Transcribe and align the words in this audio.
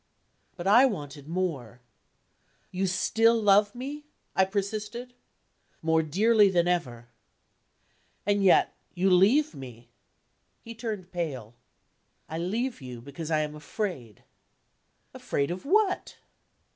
But 0.55 0.65
I 0.65 0.87
wanted 0.87 1.27
more: 1.27 1.79
"You 2.71 2.87
still 2.87 3.39
love 3.39 3.75
me?" 3.75 4.07
I 4.35 4.45
persisted. 4.45 5.13
"More 5.83 6.01
dearly 6.01 6.49
than 6.49 6.67
ever!" 6.67 7.09
"And 8.25 8.43
yet 8.43 8.73
you 8.95 9.11
leave 9.11 9.53
me!" 9.53 9.89
He 10.63 10.73
turned 10.73 11.11
pale. 11.11 11.53
"I 12.27 12.39
leave 12.39 12.81
you 12.81 12.99
because 12.99 13.29
I 13.29 13.41
am 13.41 13.53
afraid." 13.53 14.23
"Afraid 15.13 15.51
of 15.51 15.65
what?" 15.67 16.17